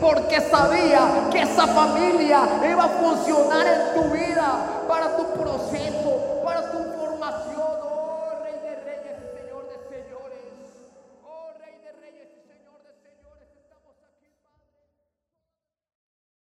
[0.00, 2.40] Porque sabía que esa familia
[2.70, 6.07] iba a funcionar en tu vida para tu proceso